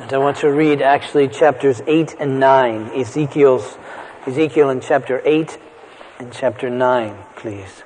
[0.00, 3.76] And I want to read actually chapters 8 and 9, Ezekiel's,
[4.26, 5.58] Ezekiel in chapter 8
[6.18, 7.82] and chapter 9, please.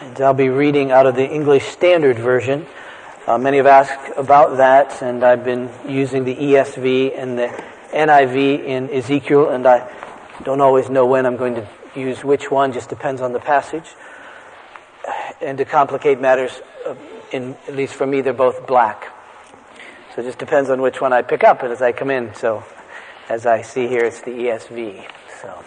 [0.00, 2.66] And I'll be reading out of the English Standard Version.
[3.24, 7.46] Uh, many have asked about that, and I've been using the ESV and the
[7.92, 9.88] NIV in Ezekiel, and I
[10.42, 13.94] don't always know when I'm going to use which one, just depends on the passage.
[15.40, 16.96] And to complicate matters, uh,
[17.30, 19.14] in, at least for me, they're both black.
[20.18, 22.34] So it just depends on which one I pick up as I come in.
[22.34, 22.64] So
[23.28, 25.06] as I see here, it's the ESV.
[25.40, 25.64] So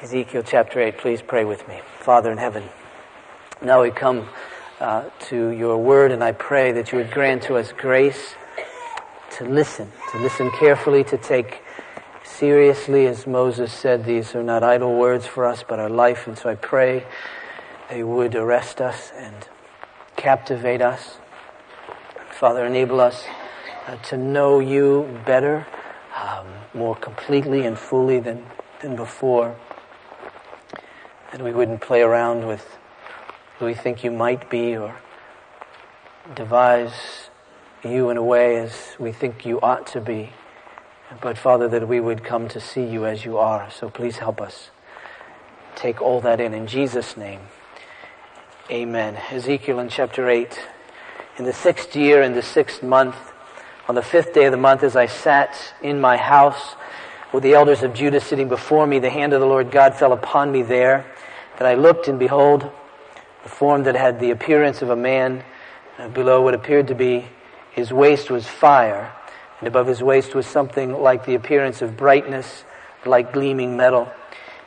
[0.00, 1.80] Ezekiel chapter 8, please pray with me.
[1.98, 2.62] Father in heaven,
[3.60, 4.28] now we come
[4.78, 8.36] uh, to your word, and I pray that you would grant to us grace
[9.38, 11.64] to listen, to listen carefully, to take
[12.22, 16.28] seriously, as Moses said, these are not idle words for us, but our life.
[16.28, 17.04] And so I pray
[17.90, 19.48] they would arrest us and
[20.14, 21.18] captivate us
[22.38, 23.24] Father, enable us
[23.86, 25.66] uh, to know you better,
[26.14, 28.44] um, more completely and fully than,
[28.82, 29.56] than before.
[31.32, 32.76] That we wouldn't play around with
[33.58, 34.94] who we think you might be or
[36.34, 37.30] devise
[37.82, 40.34] you in a way as we think you ought to be.
[41.22, 43.70] But Father, that we would come to see you as you are.
[43.70, 44.68] So please help us
[45.74, 46.52] take all that in.
[46.52, 47.40] In Jesus' name,
[48.70, 49.16] amen.
[49.30, 50.60] Ezekiel in chapter 8
[51.38, 53.16] in the sixth year, in the sixth month,
[53.88, 56.74] on the fifth day of the month, as I sat in my house
[57.32, 60.12] with the elders of Judah sitting before me, the hand of the Lord God fell
[60.12, 61.04] upon me there.
[61.58, 62.70] That I looked, and behold,
[63.44, 65.44] a form that had the appearance of a man.
[65.98, 67.26] Uh, below what appeared to be
[67.72, 69.12] his waist was fire,
[69.60, 72.64] and above his waist was something like the appearance of brightness,
[73.04, 74.10] like gleaming metal.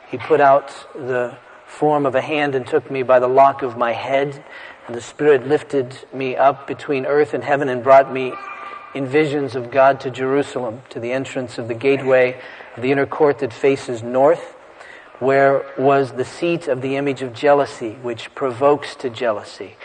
[0.08, 3.76] He put out the form of a hand and took me by the lock of
[3.76, 4.44] my head
[4.94, 8.32] the Spirit lifted me up between earth and heaven and brought me
[8.94, 12.40] in visions of God to Jerusalem, to the entrance of the gateway
[12.76, 14.54] of the inner court that faces north,
[15.18, 19.76] where was the seat of the image of jealousy, which provokes to jealousy.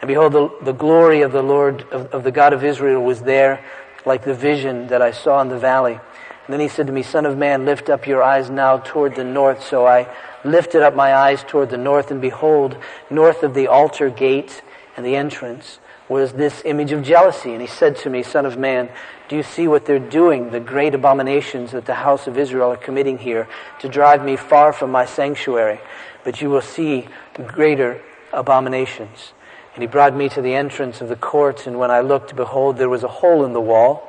[0.00, 3.22] And behold, the, the glory of the Lord, of, of the God of Israel was
[3.22, 3.64] there,
[4.06, 6.00] like the vision that I saw in the valley.
[6.50, 9.14] And then he said to me, Son of man, lift up your eyes now toward
[9.14, 9.62] the north.
[9.62, 10.12] So I
[10.42, 12.76] lifted up my eyes toward the north, and behold,
[13.08, 14.60] north of the altar gate
[14.96, 15.78] and the entrance
[16.08, 17.52] was this image of jealousy.
[17.52, 18.88] And he said to me, Son of man,
[19.28, 22.76] do you see what they're doing, the great abominations that the house of Israel are
[22.76, 23.46] committing here
[23.78, 25.78] to drive me far from my sanctuary?
[26.24, 27.06] But you will see
[27.46, 29.34] greater abominations.
[29.76, 32.76] And he brought me to the entrance of the court, and when I looked, behold,
[32.76, 34.08] there was a hole in the wall.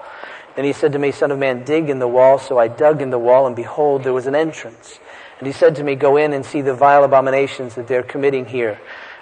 [0.56, 2.38] Then he said to me, Son of man, dig in the wall.
[2.38, 5.00] So I dug in the wall, and behold, there was an entrance.
[5.40, 8.46] And he said to me, Go in and see the vile abominations that they're committing
[8.46, 8.80] here.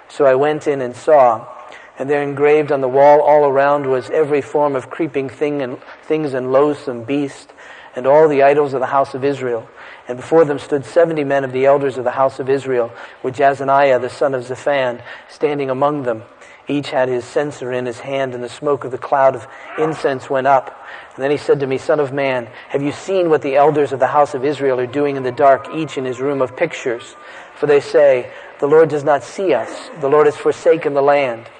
[0.08, 1.46] So I went in and saw,
[1.98, 5.78] and there engraved on the wall all around was every form of creeping thing and
[6.02, 7.52] things and loathsome beast,
[7.94, 9.68] and all the idols of the house of Israel.
[10.08, 12.92] And before them stood seventy men of the elders of the house of Israel,
[13.22, 16.24] with Jaazaniah the son of Shaphan standing among them.
[16.70, 20.30] Each had his censer in his hand, and the smoke of the cloud of incense
[20.30, 20.86] went up.
[21.16, 23.90] And then he said to me, Son of man, have you seen what the elders
[23.90, 26.56] of the house of Israel are doing in the dark, each in his room of
[26.56, 27.16] pictures?
[27.56, 29.90] For they say, The Lord does not see us.
[30.00, 31.50] The Lord has forsaken the land.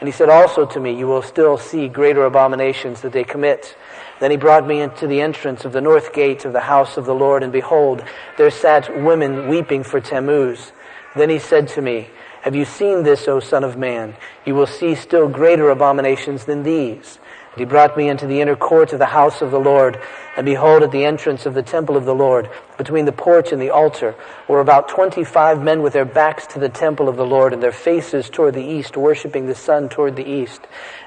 [0.00, 3.74] And he said also to me, You will still see greater abominations that they commit.
[4.20, 7.06] Then he brought me into the entrance of the north gate of the house of
[7.06, 8.04] the Lord, and behold,
[8.36, 10.72] there sat women weeping for Tammuz.
[11.16, 12.10] Then he said to me,
[12.42, 14.16] have you seen this, O Son of Man?
[14.44, 17.18] You will see still greater abominations than these.
[17.58, 20.00] He brought me into the inner court of the house of the Lord,
[20.36, 23.60] and behold, at the entrance of the temple of the Lord, between the porch and
[23.60, 24.14] the altar,
[24.46, 27.72] were about twenty-five men with their backs to the temple of the Lord, and their
[27.72, 30.60] faces toward the east, worshipping the sun toward the east.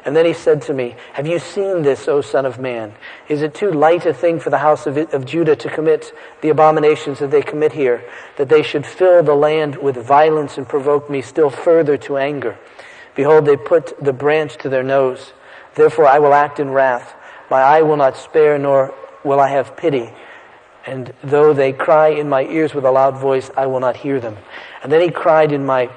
[0.03, 2.93] And then he said to me, Have you seen this, O Son of Man?
[3.29, 6.49] Is it too light a thing for the house of, of Judah to commit the
[6.49, 8.03] abominations that they commit here,
[8.37, 12.57] that they should fill the land with violence and provoke me still further to anger?
[13.15, 15.33] Behold, they put the branch to their nose.
[15.75, 17.13] Therefore I will act in wrath.
[17.49, 20.11] My eye will not spare, nor will I have pity.
[20.85, 24.19] And though they cry in my ears with a loud voice, I will not hear
[24.19, 24.37] them.
[24.83, 25.89] And then he cried in my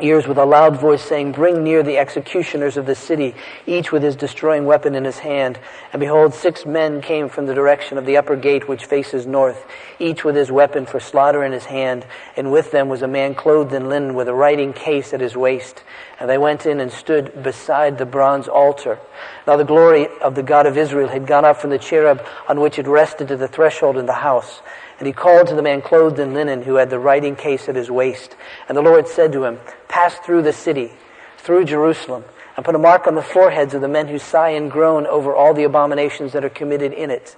[0.00, 3.34] ears with a loud voice saying, Bring near the executioners of the city,
[3.66, 5.58] each with his destroying weapon in his hand.
[5.92, 9.66] And behold, six men came from the direction of the upper gate which faces north,
[9.98, 12.06] each with his weapon for slaughter in his hand.
[12.36, 15.36] And with them was a man clothed in linen with a writing case at his
[15.36, 15.82] waist.
[16.18, 18.98] And they went in and stood beside the bronze altar.
[19.46, 22.60] Now the glory of the God of Israel had gone up from the cherub on
[22.60, 24.60] which it rested to the threshold in the house.
[24.98, 27.76] And he called to the man clothed in linen who had the writing case at
[27.76, 28.34] his waist.
[28.68, 30.92] And the Lord said to him, Pass through the city,
[31.38, 32.24] through Jerusalem,
[32.56, 35.34] and put a mark on the foreheads of the men who sigh and groan over
[35.34, 37.36] all the abominations that are committed in it.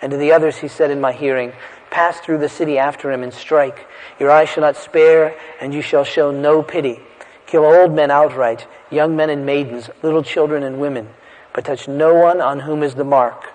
[0.00, 1.52] And to the others he said in my hearing,
[1.90, 3.86] Pass through the city after him and strike.
[4.20, 7.00] Your eyes shall not spare, and you shall show no pity.
[7.46, 11.08] Kill old men outright, young men and maidens, little children and women,
[11.52, 13.52] but touch no one on whom is the mark.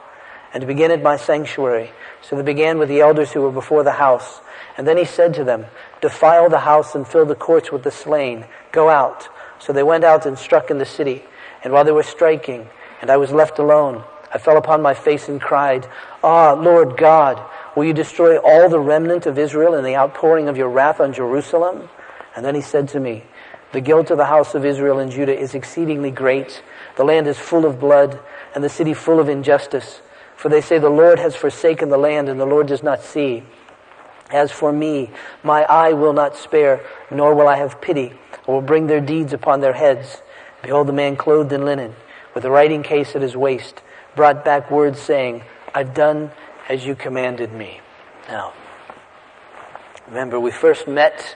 [0.55, 1.91] And to begin at my sanctuary.
[2.21, 4.39] So they began with the elders who were before the house.
[4.77, 5.65] And then he said to them,
[5.99, 8.45] Defile the house and fill the courts with the slain.
[8.71, 9.27] Go out.
[9.59, 11.23] So they went out and struck in the city.
[11.61, 12.69] And while they were striking,
[13.01, 15.89] and I was left alone, I fell upon my face and cried,
[16.23, 17.43] Ah, Lord God,
[17.75, 21.11] will you destroy all the remnant of Israel in the outpouring of your wrath on
[21.11, 21.89] Jerusalem?
[22.33, 23.25] And then he said to me,
[23.73, 26.63] The guilt of the house of Israel and Judah is exceedingly great.
[26.95, 28.17] The land is full of blood,
[28.53, 29.99] and the city full of injustice.
[30.37, 33.43] For they say, The Lord has forsaken the land, and the Lord does not see.
[34.31, 35.11] As for me,
[35.43, 38.13] my eye will not spare, nor will I have pity
[38.47, 40.21] I will bring their deeds upon their heads.
[40.61, 41.95] Behold, the man clothed in linen,
[42.33, 43.81] with a writing case at his waist,
[44.15, 45.43] brought back words saying,
[45.73, 46.31] I've done
[46.69, 47.81] as you commanded me.
[48.27, 48.53] Now,
[50.07, 51.35] remember, we first met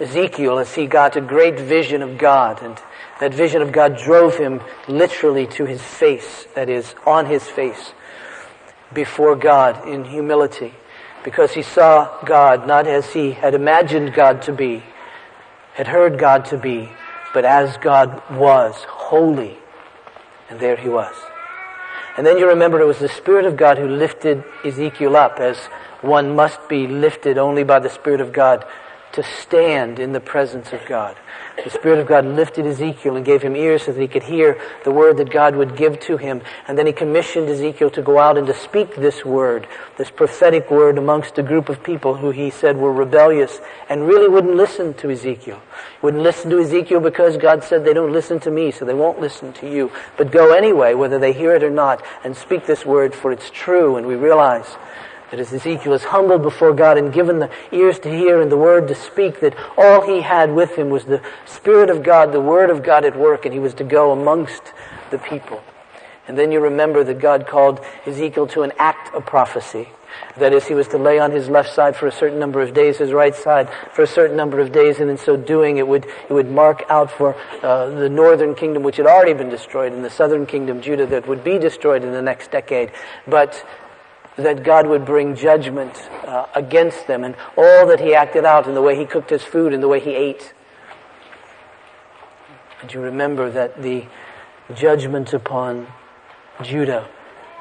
[0.00, 2.78] Ezekiel as he got a great vision of God, and
[3.20, 7.92] that vision of God drove him literally to his face, that is, on his face,
[8.92, 10.74] before God in humility,
[11.24, 14.82] because he saw God not as he had imagined God to be,
[15.74, 16.90] had heard God to be,
[17.34, 19.58] but as God was, holy.
[20.48, 21.14] And there he was.
[22.16, 25.58] And then you remember it was the Spirit of God who lifted Ezekiel up as
[26.00, 28.64] one must be lifted only by the Spirit of God
[29.16, 31.16] to stand in the presence of God.
[31.64, 34.60] The Spirit of God lifted Ezekiel and gave him ears so that he could hear
[34.84, 36.42] the word that God would give to him.
[36.68, 39.66] And then he commissioned Ezekiel to go out and to speak this word,
[39.96, 43.58] this prophetic word amongst a group of people who he said were rebellious
[43.88, 45.62] and really wouldn't listen to Ezekiel.
[46.02, 49.18] Wouldn't listen to Ezekiel because God said they don't listen to me, so they won't
[49.18, 49.90] listen to you.
[50.18, 53.48] But go anyway, whether they hear it or not, and speak this word for it's
[53.48, 53.96] true.
[53.96, 54.76] And we realize
[55.30, 58.56] that as Ezekiel is humbled before God and given the ears to hear and the
[58.56, 62.40] word to speak, that all he had with him was the Spirit of God, the
[62.40, 64.72] Word of God at work, and he was to go amongst
[65.10, 65.62] the people.
[66.28, 69.88] And then you remember that God called Ezekiel to an act of prophecy.
[70.38, 72.72] That is, he was to lay on his left side for a certain number of
[72.72, 75.86] days, his right side for a certain number of days, and in so doing, it
[75.86, 79.92] would, it would mark out for uh, the northern kingdom, which had already been destroyed,
[79.92, 82.92] and the southern kingdom, Judah, that would be destroyed in the next decade.
[83.26, 83.64] But
[84.36, 88.74] that God would bring judgment uh, against them and all that he acted out in
[88.74, 90.52] the way he cooked his food and the way he ate.
[92.82, 94.04] And you remember that the
[94.74, 95.86] judgment upon
[96.62, 97.08] Judah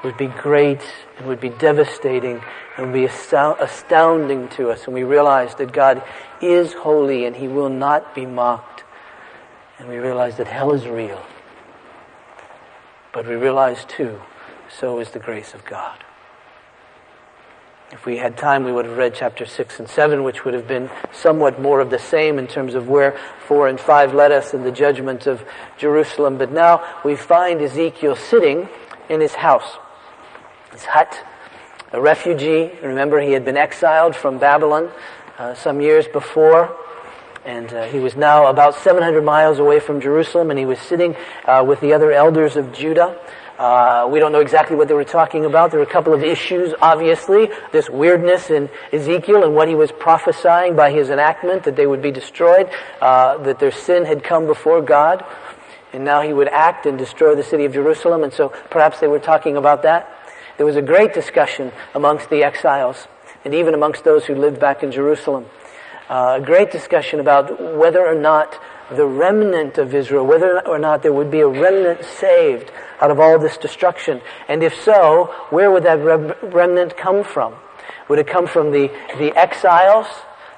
[0.04, 0.81] would be great
[1.18, 2.42] and would be devastating
[2.77, 4.86] and would be astounding to us.
[4.86, 6.04] And we realize that God
[6.42, 8.83] is holy and he will not be mocked.
[9.80, 11.22] And we realize that hell is real.
[13.13, 14.22] But we realize too,
[14.69, 16.04] so is the grace of God.
[17.96, 20.68] If we had time, we would have read chapter 6 and 7, which would have
[20.68, 24.54] been somewhat more of the same in terms of where 4 and 5 led us
[24.54, 25.46] in the judgment of
[25.78, 26.38] Jerusalem.
[26.38, 28.68] But now we find Ezekiel sitting
[29.08, 29.78] in his house,
[30.74, 31.24] his hut,
[31.94, 32.70] a refugee.
[32.84, 34.92] Remember, he had been exiled from Babylon
[35.38, 36.76] uh, some years before.
[37.46, 41.16] And uh, he was now about 700 miles away from Jerusalem, and he was sitting
[41.46, 43.18] uh, with the other elders of Judah.
[43.58, 45.72] Uh, we don't know exactly what they were talking about.
[45.72, 47.50] There were a couple of issues, obviously.
[47.72, 52.02] This weirdness in Ezekiel and what he was prophesying by his enactment that they would
[52.02, 52.70] be destroyed,
[53.00, 55.24] uh, that their sin had come before God,
[55.94, 58.24] and now he would act and destroy the city of Jerusalem.
[58.24, 60.12] And so perhaps they were talking about that.
[60.58, 63.08] There was a great discussion amongst the exiles
[63.46, 65.46] and even amongst those who lived back in Jerusalem.
[66.10, 68.60] Uh, a great discussion about whether or not
[68.92, 73.20] the remnant of Israel, whether or not there would be a remnant saved out of
[73.20, 74.22] all this destruction.
[74.48, 76.00] And if so, where would that
[76.44, 77.56] remnant come from?
[78.08, 80.08] Would it come from the, the exiles?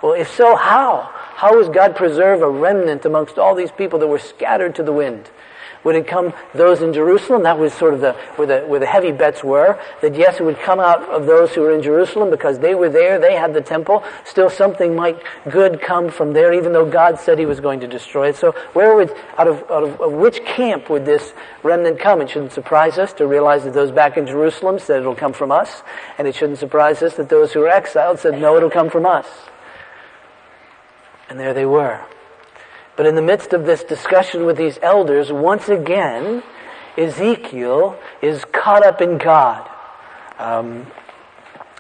[0.02, 1.10] Well, if so, how?
[1.14, 4.94] How does God preserve a remnant amongst all these people that were scattered to the
[4.94, 5.30] wind?
[5.84, 7.44] Would it come those in Jerusalem?
[7.44, 9.80] That was sort of the where the where the heavy bets were.
[10.02, 12.90] That yes, it would come out of those who were in Jerusalem because they were
[12.90, 14.04] there, they had the temple.
[14.26, 17.88] Still, something might good come from there, even though God said He was going to
[17.88, 18.36] destroy it.
[18.36, 22.22] So, where would out of out of, of which camp would this remnant come?
[22.22, 25.52] It shouldn't surprise us to realize that those back in Jerusalem said it'll come from
[25.52, 25.84] us,
[26.18, 29.06] and it shouldn't surprise us that those who were exiled said no, it'll come from
[29.06, 29.28] us.
[31.30, 32.06] And there they were.
[32.98, 36.42] But in the midst of this discussion with these elders, once again,
[36.98, 39.70] Ezekiel is caught up in God.
[40.40, 40.88] Um,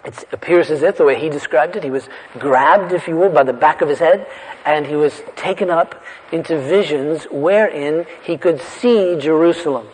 [0.05, 2.07] it appears as if, the way he described it, he was
[2.37, 4.27] grabbed, if you will, by the back of his head,
[4.63, 9.87] and he was taken up into visions wherein he could see Jerusalem.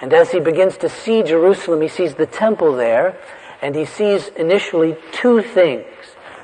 [0.00, 3.16] And as he begins to see Jerusalem, he sees the temple there,
[3.62, 5.86] and he sees initially two things.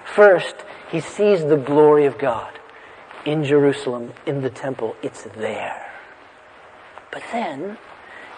[0.04, 0.54] First,
[0.92, 2.55] he sees the glory of God
[3.26, 4.96] in Jerusalem, in the temple.
[5.02, 5.92] It's there.
[7.10, 7.76] But then,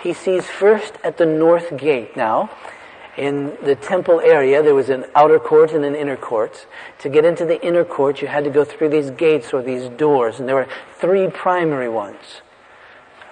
[0.02, 2.16] he sees first at the north gate.
[2.16, 2.50] Now,
[3.16, 6.66] in the temple area, there was an outer court and an inner court.
[7.00, 9.88] To get into the inner court, you had to go through these gates or these
[9.90, 10.68] doors, and there were
[10.98, 12.42] three primary ones.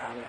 [0.05, 0.25] Um,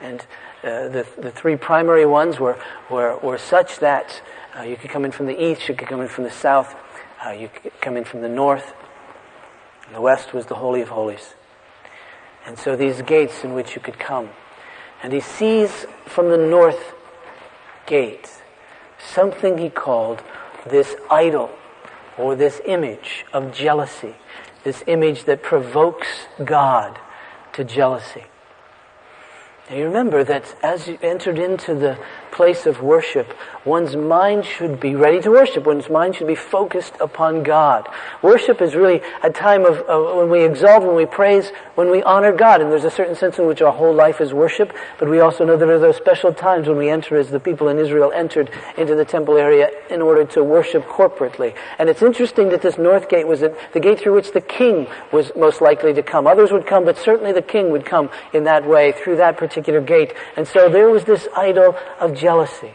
[0.00, 0.20] and
[0.62, 2.58] uh, the, the three primary ones were,
[2.90, 4.22] were, were such that
[4.56, 6.76] uh, you could come in from the east, you could come in from the south,
[7.26, 8.74] uh, you could come in from the north.
[9.92, 11.34] The west was the Holy of Holies.
[12.46, 14.30] And so these gates in which you could come.
[15.02, 16.94] And he sees from the north
[17.86, 18.30] gate
[18.98, 20.22] something he called
[20.66, 21.50] this idol
[22.16, 24.14] or this image of jealousy,
[24.64, 26.98] this image that provokes God
[27.52, 28.24] to jealousy.
[29.68, 31.98] Now you remember that as you entered into the
[32.32, 33.32] place of worship,
[33.64, 35.66] one's mind should be ready to worship.
[35.66, 37.88] One's mind should be focused upon God.
[38.22, 42.02] Worship is really a time of, of, when we exalt, when we praise, when we
[42.02, 42.60] honor God.
[42.60, 45.44] And there's a certain sense in which our whole life is worship, but we also
[45.44, 48.50] know there are those special times when we enter as the people in Israel entered
[48.76, 51.54] into the temple area in order to worship corporately.
[51.78, 55.30] And it's interesting that this north gate was the gate through which the king was
[55.36, 56.26] most likely to come.
[56.26, 59.80] Others would come, but certainly the king would come in that way through that particular
[59.80, 60.14] gate.
[60.36, 62.74] And so there was this idol of jealousy.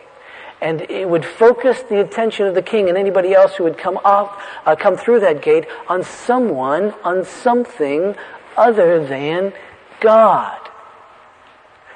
[0.61, 3.97] And it would focus the attention of the king and anybody else who would come
[4.03, 8.15] off, uh, come through that gate on someone, on something
[8.55, 9.53] other than
[9.99, 10.59] God.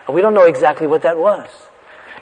[0.06, 1.50] And we don't know exactly what that was.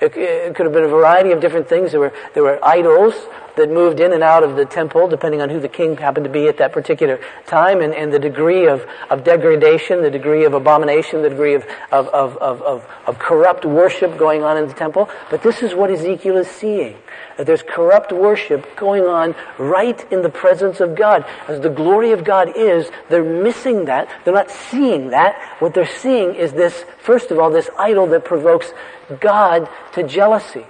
[0.01, 1.91] It, it, could have been a variety of different things.
[1.91, 3.15] There were, there were idols
[3.59, 6.29] that moved in and out of the temple, depending on who the king happened to
[6.29, 10.53] be at that particular time, and, and the degree of, of degradation, the degree of
[10.53, 15.09] abomination, the degree of, of, of, of, of corrupt worship going on in the temple.
[15.29, 16.97] But this is what Ezekiel is seeing.
[17.37, 21.25] That there's corrupt worship going on right in the presence of God.
[21.47, 24.09] As the glory of God is, they're missing that.
[24.25, 25.39] They're not seeing that.
[25.59, 28.71] What they're seeing is this, first of all, this idol that provokes
[29.19, 30.65] God to jealousy.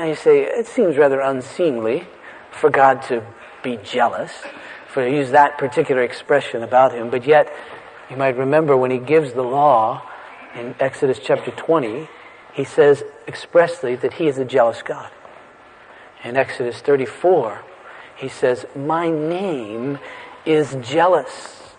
[0.00, 2.06] Now you say, it seems rather unseemly
[2.50, 3.22] for God to
[3.62, 4.32] be jealous,
[4.88, 7.52] for to use that particular expression about him, but yet
[8.08, 10.08] you might remember when he gives the law
[10.54, 12.08] in Exodus chapter 20,
[12.54, 15.10] he says expressly that he is a jealous God.
[16.24, 17.60] In Exodus 34,
[18.16, 19.98] he says, My name
[20.46, 21.74] is jealous.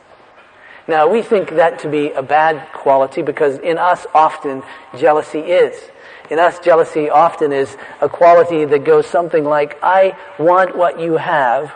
[0.87, 4.61] Now, we think that to be a bad quality because in us often
[4.95, 5.89] jealousy is.
[6.31, 11.17] In us, jealousy often is a quality that goes something like, I want what you
[11.17, 11.73] have,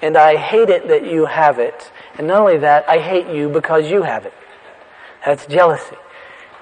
[0.00, 1.90] and I hate it that you have it.
[2.16, 4.34] And not only that, I hate you because you have it.
[5.26, 5.96] That's jealousy.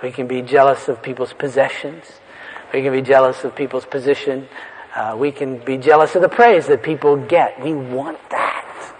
[0.03, 2.07] We can be jealous of people's possessions.
[2.73, 4.49] We can be jealous of people's position.
[4.97, 7.61] Uh, we can be jealous of the praise that people get.
[7.61, 8.95] We want that.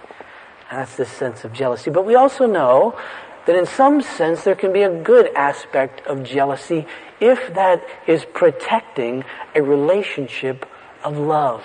[0.69, 1.89] That's this sense of jealousy.
[1.89, 2.99] But we also know
[3.45, 6.85] that in some sense there can be a good aspect of jealousy
[7.19, 9.23] if that is protecting
[9.55, 10.65] a relationship
[11.03, 11.63] of love.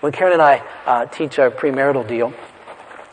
[0.00, 2.32] When Karen and I uh, teach our premarital deal,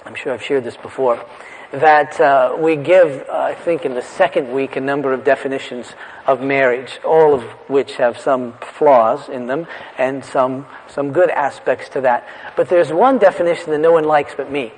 [0.05, 1.23] I'm sure I've shared this before,
[1.71, 5.93] that uh, we give, uh, I think, in the second week, a number of definitions
[6.27, 11.89] of marriage, all of which have some flaws in them and some, some good aspects
[11.89, 12.27] to that.
[12.55, 14.73] But there's one definition that no one likes but me.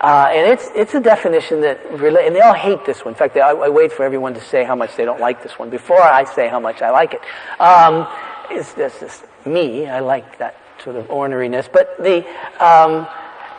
[0.00, 3.12] Uh, and it's, it's a definition that, rela- and they all hate this one.
[3.12, 5.42] In fact, they, I, I, wait for everyone to say how much they don't like
[5.42, 7.20] this one before I say how much I like it.
[7.60, 8.08] Um,
[8.50, 9.86] it's just me.
[9.86, 11.70] I like that sort of orneriness.
[11.70, 12.26] But the,
[12.64, 13.06] um,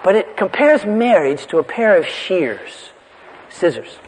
[0.04, 2.90] but it compares marriage to a pair of shears,
[3.50, 4.00] scissors.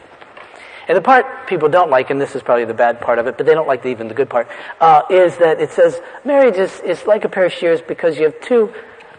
[0.87, 3.37] And the part people don't like, and this is probably the bad part of it,
[3.37, 4.49] but they don't like the, even the good part,
[4.81, 8.23] uh, is that it says marriage is, is like a pair of shears because you
[8.23, 8.73] have two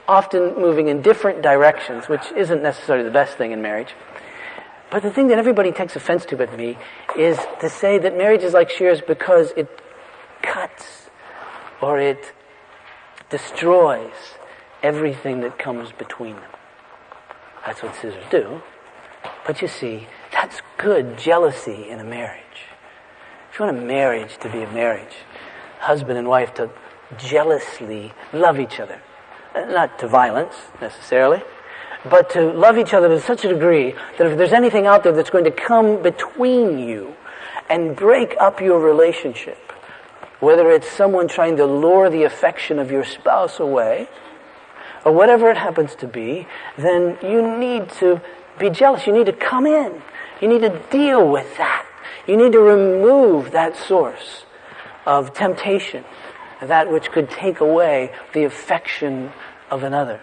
[0.08, 3.94] often moving in different directions, which isn't necessarily the best thing in marriage.
[4.90, 6.76] But the thing that everybody takes offense to but me
[7.16, 9.68] is to say that marriage is like shears because it
[10.42, 11.11] cuts
[11.80, 12.32] or it
[13.30, 14.12] destroys
[14.82, 16.50] everything that comes between them.
[17.66, 18.62] That's what scissors do.
[19.46, 22.42] But you see, that's good jealousy in a marriage.
[23.50, 25.16] If you want a marriage to be a marriage,
[25.80, 26.70] husband and wife to
[27.18, 29.00] jealously love each other,
[29.54, 31.42] Eh, not to violence necessarily,
[32.04, 35.12] but to love each other to such a degree that if there's anything out there
[35.12, 37.14] that's going to come between you
[37.68, 39.73] and break up your relationship,
[40.40, 44.08] whether it's someone trying to lure the affection of your spouse away,
[45.04, 46.46] or whatever it happens to be,
[46.76, 48.20] then you need to
[48.58, 49.06] be jealous.
[49.06, 50.02] You need to come in.
[50.40, 51.87] You need to deal with that.
[52.26, 54.44] You need to remove that source
[55.06, 56.04] of temptation,
[56.61, 59.30] that which could take away the affection
[59.75, 60.21] of another.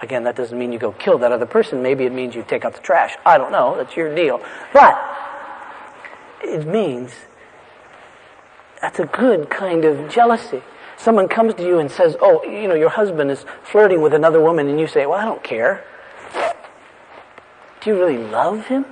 [0.00, 1.82] Again, that doesn't mean you go kill that other person.
[1.82, 3.14] Maybe it means you take out the trash.
[3.24, 3.76] I don't know.
[3.76, 4.42] That's your deal.
[4.72, 4.98] But
[6.42, 7.12] it means
[8.80, 10.62] that's a good kind of jealousy.
[10.96, 14.40] Someone comes to you and says, Oh, you know, your husband is flirting with another
[14.40, 15.84] woman, and you say, Well, I don't care.
[17.80, 18.86] Do you really love him?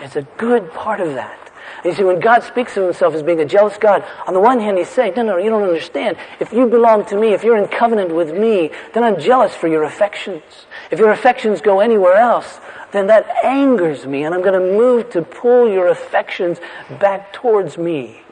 [0.00, 1.47] It's a good part of that.
[1.78, 4.40] And you see, when God speaks of himself as being a jealous God, on the
[4.40, 6.16] one hand, he's saying, no, no, you don't understand.
[6.40, 9.68] If you belong to me, if you're in covenant with me, then I'm jealous for
[9.68, 10.42] your affections.
[10.90, 12.58] If your affections go anywhere else,
[12.90, 16.58] then that angers me, and I'm going to move to pull your affections
[16.98, 18.22] back towards me.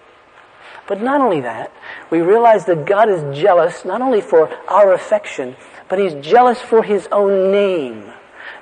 [0.89, 1.73] But not only that,
[2.11, 5.57] we realize that God is jealous not only for our affection,
[5.89, 8.13] but he's jealous for his own name.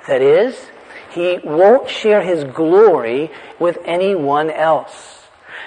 [0.07, 0.69] That is,
[1.15, 5.23] he won't share his glory with anyone else.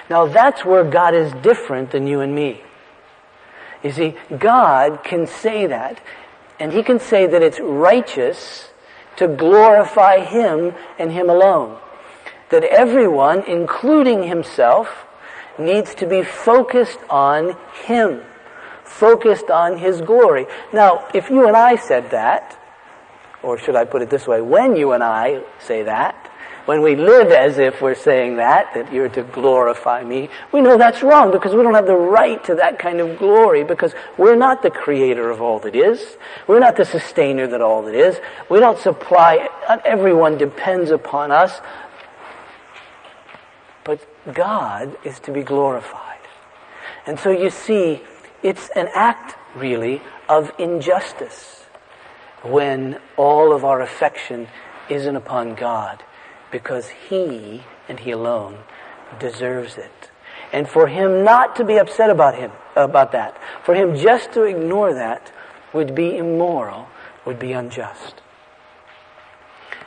[0.07, 2.61] Now that's where God is different than you and me.
[3.83, 6.01] You see, God can say that,
[6.59, 8.69] and he can say that it's righteous
[9.15, 11.79] to glorify him and him alone.
[12.51, 15.05] That everyone, including himself,
[15.57, 18.21] needs to be focused on him,
[18.83, 20.45] focused on his glory.
[20.71, 22.58] Now, if you and I said that,
[23.43, 24.41] or should I put it this way?
[24.41, 26.29] When you and I say that,
[26.65, 30.77] when we live as if we're saying that, that you're to glorify me, we know
[30.77, 34.35] that's wrong because we don't have the right to that kind of glory because we're
[34.35, 36.17] not the creator of all that is.
[36.45, 38.19] We're not the sustainer that all that is.
[38.49, 41.59] We don't supply, not everyone depends upon us.
[43.83, 46.19] But God is to be glorified.
[47.07, 48.03] And so you see,
[48.43, 51.58] it's an act really of injustice
[52.43, 54.47] when all of our affection
[54.89, 56.03] isn't upon God
[56.51, 58.59] because He and He alone
[59.19, 60.09] deserves it.
[60.51, 64.43] And for Him not to be upset about Him, about that, for Him just to
[64.43, 65.31] ignore that
[65.73, 66.87] would be immoral,
[67.25, 68.15] would be unjust.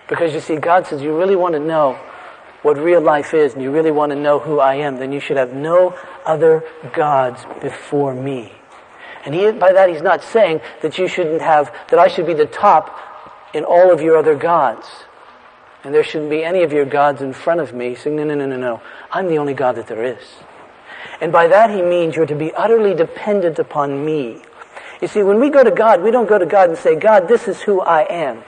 [0.08, 1.98] Because you see, God says, you really want to know
[2.62, 5.20] what real life is and you really want to know who I am, then you
[5.20, 6.62] should have no other
[6.92, 8.52] gods before me.
[9.24, 12.34] And he, by that he's not saying that you shouldn't have, that I should be
[12.34, 12.98] the top
[13.54, 14.88] in all of your other gods.
[15.84, 18.34] And there shouldn't be any of your gods in front of me saying, no, no,
[18.34, 18.82] no, no, no.
[19.10, 20.22] I'm the only God that there is.
[21.20, 24.42] And by that he means you're to be utterly dependent upon me.
[25.00, 27.26] You see, when we go to God, we don't go to God and say, God,
[27.26, 28.44] this is who I am.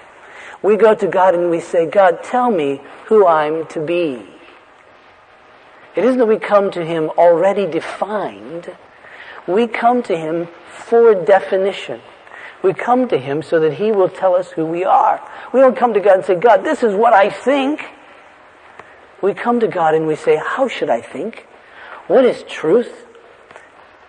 [0.63, 4.25] We go to God and we say, God, tell me who I'm to be.
[5.95, 8.75] It isn't that we come to Him already defined.
[9.47, 12.01] We come to Him for definition.
[12.63, 15.21] We come to Him so that He will tell us who we are.
[15.53, 17.85] We don't come to God and say, God, this is what I think.
[19.23, 21.47] We come to God and we say, how should I think?
[22.07, 23.07] What is truth?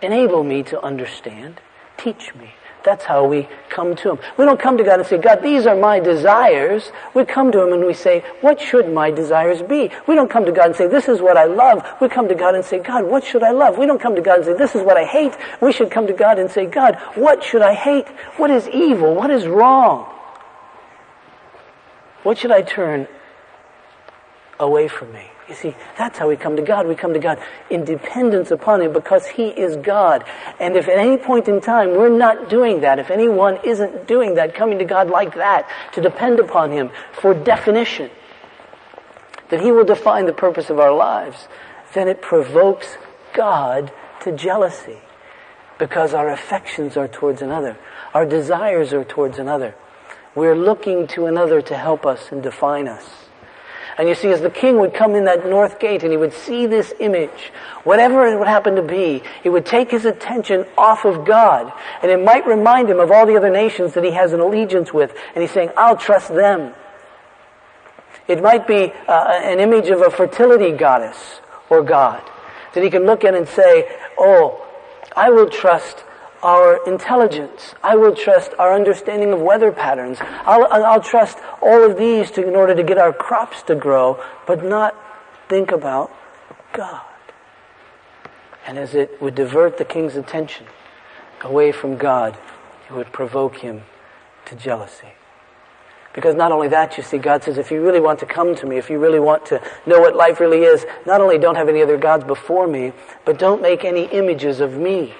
[0.02, 1.62] Enable me to understand.
[1.98, 2.54] Teach me.
[2.86, 4.20] That's how we come to Him.
[4.38, 6.92] We don't come to God and say, God, these are my desires.
[7.16, 9.90] We come to Him and we say, what should my desires be?
[10.08, 11.84] We don't come to God and say, this is what I love.
[12.00, 13.80] We come to God and say, God, what should I love?
[13.80, 15.36] We don't come to God and say, this is what I hate.
[15.62, 18.08] We should come to God and say, God, what should I hate?
[18.38, 19.16] What is evil?
[19.16, 20.06] What is wrong?
[22.22, 23.08] What should I turn
[24.60, 25.32] away from me?
[25.48, 26.88] You see, that's how we come to God.
[26.88, 30.26] We come to God in dependence upon Him because He is God.
[30.60, 34.36] And if at any point in time we're not doing that, if anyone isn't doing
[34.36, 38.10] that, coming to God like that, to depend upon Him for definition,
[39.50, 41.48] that He will define the purpose of our lives,
[41.94, 42.98] then it provokes
[43.34, 44.98] God to jealousy
[45.78, 47.78] because our affections are towards another.
[48.16, 49.76] Our desires are towards another.
[50.34, 53.25] We're looking to another to help us and define us.
[53.98, 56.34] And you see, as the king would come in that north gate and he would
[56.34, 57.52] see this image,
[57.84, 61.72] whatever it would happen to be, he would take his attention off of God.
[62.02, 64.94] And it might remind him of all the other nations that he has an allegiance
[64.94, 65.16] with.
[65.34, 66.74] And he's saying, I'll trust them.
[68.28, 72.22] It might be uh, an image of a fertility goddess or god
[72.74, 74.66] that he can look at and say, Oh,
[75.16, 76.04] I will trust
[76.44, 77.76] our intelligence.
[77.84, 80.18] I will trust our understanding of weather patterns.
[80.22, 84.24] I'll, I'll trust all of these to, in order to get our crops to grow,
[84.46, 84.96] but not
[85.50, 86.12] think about
[86.74, 87.02] God.
[88.68, 90.66] And as it would divert the king's attention
[91.42, 92.38] away from God,
[92.90, 93.84] it would provoke him
[94.46, 95.14] to jealousy.
[96.14, 98.66] Because not only that, you see, God says, if you really want to come to
[98.66, 101.68] me, if you really want to know what life really is, not only don't have
[101.68, 102.94] any other gods before me,
[103.26, 105.14] but don't make any images of me.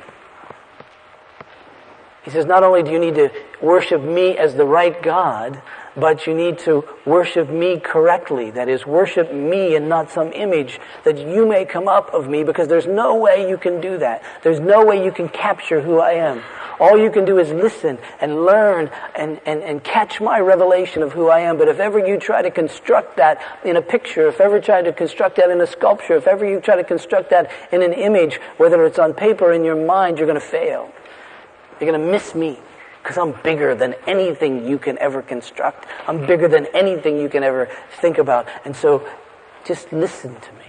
[2.26, 5.62] He says, not only do you need to worship me as the right God,
[5.96, 8.50] but you need to worship me correctly.
[8.52, 12.44] That is, worship me and not some image that you may come up of me
[12.44, 14.24] because there's no way you can do that.
[14.44, 16.42] There's no way you can capture who I am.
[16.80, 21.14] All you can do is listen and learn and, and, and catch my revelation of
[21.14, 21.58] who I am.
[21.58, 24.92] But if ever you try to construct that in a picture, if ever try to
[24.92, 28.42] construct that in a sculpture, if ever you try to construct that in an image,
[28.58, 30.92] whether it's on paper or in your mind, you're going to fail.
[31.80, 32.60] You're going to miss me
[33.02, 35.86] because I'm bigger than anything you can ever construct.
[36.08, 37.70] I'm bigger than anything you can ever
[38.02, 38.48] think about.
[38.66, 39.08] And so
[39.64, 40.66] just listen to me.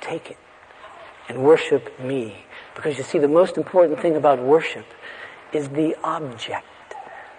[0.00, 0.38] Take it
[1.28, 2.44] and worship me.
[2.74, 4.86] Because you see, the most important thing about worship
[5.52, 6.66] is the object,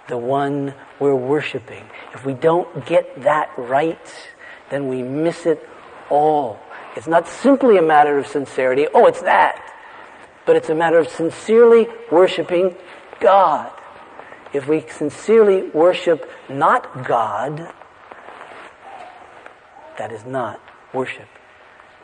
[0.07, 1.83] the one we're worshiping.
[2.13, 4.29] If we don't get that right,
[4.69, 5.67] then we miss it
[6.09, 6.59] all.
[6.95, 8.87] It's not simply a matter of sincerity.
[8.93, 9.74] Oh, it's that.
[10.45, 12.75] But it's a matter of sincerely worshiping
[13.19, 13.71] God.
[14.53, 17.73] If we sincerely worship not God,
[19.97, 20.59] that is not
[20.93, 21.27] worship.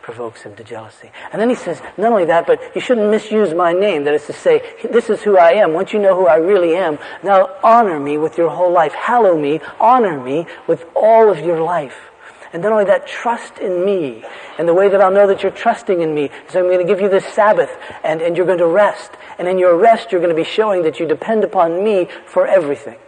[0.02, 1.12] Provokes him to jealousy.
[1.32, 4.04] And then he says, not only that, but you shouldn't misuse my name.
[4.06, 5.74] That is to say, this is who I am.
[5.74, 8.94] Once you know who I really am, now honor me with your whole life.
[8.94, 12.11] Hallow me, honor me with all of your life.
[12.54, 14.24] And not only that, trust in me.
[14.58, 16.86] And the way that I'll know that you're trusting in me is I'm going to
[16.86, 17.70] give you this Sabbath
[18.04, 19.12] and, and you're going to rest.
[19.40, 22.46] And in your rest, you're going to be showing that you depend upon me for
[22.46, 23.00] everything.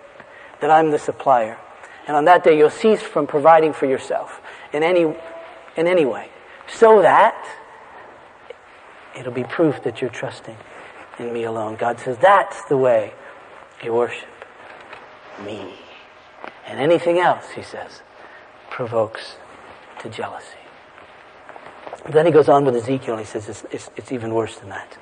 [0.61, 1.57] That I'm the supplier.
[2.07, 5.13] And on that day, you'll cease from providing for yourself in any,
[5.75, 6.29] in any way.
[6.67, 7.35] So that
[9.17, 10.57] it'll be proof that you're trusting
[11.19, 11.75] in me alone.
[11.75, 13.13] God says that's the way
[13.83, 14.29] you worship
[15.43, 15.75] me.
[16.65, 18.01] And anything else, he says,
[18.73, 19.35] provokes
[20.01, 20.57] to jealousy.
[22.09, 24.69] Then he goes on with Ezekiel and he says it's, it's, it's, even worse than
[24.69, 24.97] that.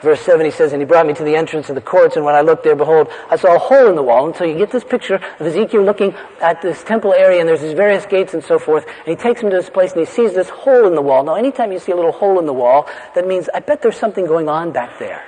[0.00, 2.24] Verse 7 he says, And he brought me to the entrance of the courts, and
[2.24, 4.26] when I looked there, behold, I saw a hole in the wall.
[4.26, 7.60] And so you get this picture of Ezekiel looking at this temple area, and there's
[7.60, 10.06] these various gates and so forth, and he takes him to this place, and he
[10.06, 11.24] sees this hole in the wall.
[11.24, 13.98] Now, anytime you see a little hole in the wall, that means, I bet there's
[13.98, 15.22] something going on back there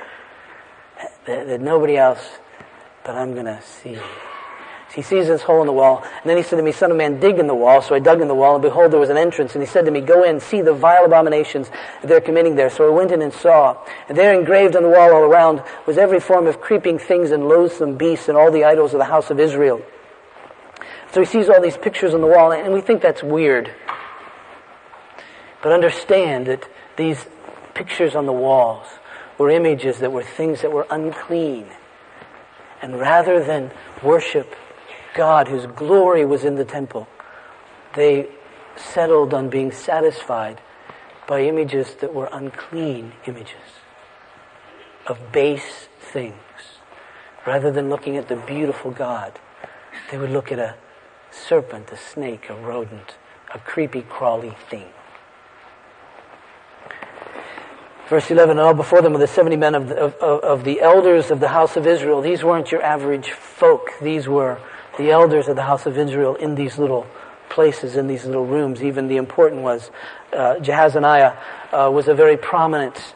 [1.27, 2.39] that, that nobody else
[3.07, 3.99] but I'm going to see.
[4.97, 6.03] He sees this hole in the wall.
[6.03, 7.83] And then he said to me, Son of man, dig in the wall.
[7.83, 9.55] So I dug in the wall, and behold, there was an entrance.
[9.55, 11.71] And he said to me, Go in, see the vile abominations
[12.03, 12.71] they're committing there.
[12.71, 13.77] So I went in and saw.
[14.09, 17.47] And there engraved on the wall all around was every form of creeping things and
[17.47, 19.83] loathsome beasts and all the idols of the house of Israel.
[21.13, 23.71] So he sees all these pictures on the wall, and we think that's weird.
[25.63, 27.27] But understand that these
[27.75, 28.87] pictures on the walls
[29.37, 31.67] were images that were things that were unclean.
[32.81, 34.57] And rather than worship
[35.17, 37.09] God, whose glory was in the temple,
[37.95, 38.29] they
[38.77, 40.61] settled on being satisfied
[41.27, 43.81] by images that were unclean images
[45.07, 46.35] of base things.
[47.47, 49.39] Rather than looking at the beautiful God,
[50.11, 50.75] they would look at a
[51.31, 53.17] serpent, a snake, a rodent,
[53.55, 54.87] a creepy, crawly thing.
[58.09, 60.81] Verse 11, and all before them were the 70 men of the, of, of the
[60.81, 62.21] elders of the house of Israel.
[62.21, 63.91] These weren't your average folk.
[64.01, 64.59] These were
[64.97, 67.07] the elders of the house of Israel in these little
[67.49, 68.83] places, in these little rooms.
[68.83, 69.91] Even the important was
[70.33, 71.37] uh, Jaazaniah
[71.73, 73.15] uh, was a very prominent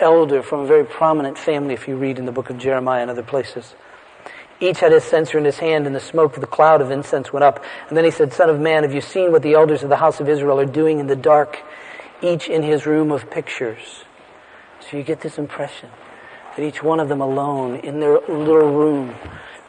[0.00, 3.10] elder from a very prominent family, if you read in the book of Jeremiah and
[3.10, 3.74] other places.
[4.60, 7.32] Each had his censer in his hand, and the smoke of the cloud of incense
[7.32, 7.64] went up.
[7.88, 9.96] And then he said, Son of man, have you seen what the elders of the
[9.96, 11.58] house of Israel are doing in the dark,
[12.22, 14.04] each in his room of pictures?
[14.80, 15.90] So you get this impression
[16.56, 19.14] that each one of them alone in their little room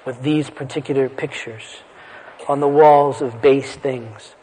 [0.06, 1.64] with these particular pictures
[2.48, 4.36] on the walls of base things.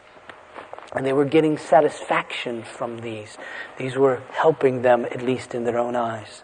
[0.94, 3.38] And they were getting satisfaction from these.
[3.78, 6.42] These were helping them, at least in their own eyes.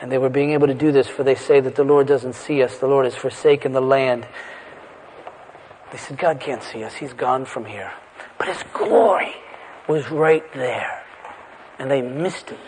[0.00, 2.34] And they were being able to do this, for they say that the Lord doesn't
[2.34, 2.78] see us.
[2.78, 4.26] The Lord has forsaken the land.
[5.90, 6.94] They said, God can't see us.
[6.94, 7.92] He's gone from here.
[8.38, 9.34] But His glory
[9.86, 11.04] was right there.
[11.78, 12.58] And they missed it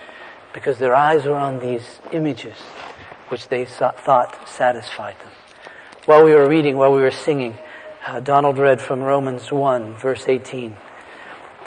[0.53, 2.57] because their eyes were on these images
[3.29, 5.33] which they thought satisfied them.
[6.07, 7.57] While we were reading, while we were singing,
[8.07, 10.77] uh, Donald read from Romans 1, verse 18.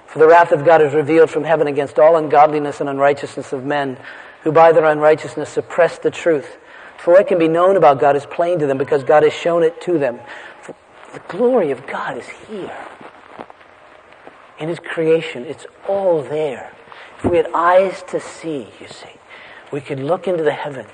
[0.05, 3.65] For the wrath of God is revealed from heaven against all ungodliness and unrighteousness of
[3.65, 3.97] men,
[4.43, 6.57] who by their unrighteousness suppress the truth.
[6.99, 9.63] For what can be known about God is plain to them, because God has shown
[9.63, 10.19] it to them.
[10.61, 10.75] For
[11.13, 12.77] the glory of God is here.
[14.59, 16.73] In His creation, it's all there.
[17.17, 19.17] If we had eyes to see, you see,
[19.71, 20.91] we could look into the heavens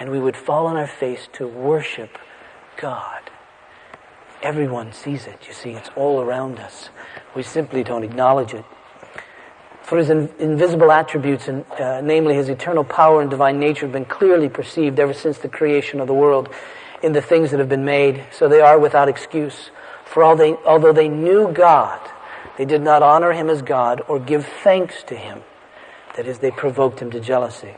[0.00, 2.18] and we would fall on our face to worship
[2.76, 3.30] God.
[4.42, 5.38] Everyone sees it.
[5.46, 6.90] You see, it's all around us.
[7.34, 8.64] We simply don't acknowledge it.
[9.82, 13.92] For his in, invisible attributes, and, uh, namely his eternal power and divine nature, have
[13.92, 16.48] been clearly perceived ever since the creation of the world
[17.02, 19.70] in the things that have been made, so they are without excuse.
[20.04, 22.00] For they, although they knew God,
[22.56, 25.42] they did not honor him as God or give thanks to him.
[26.16, 27.74] That is, they provoked him to jealousy.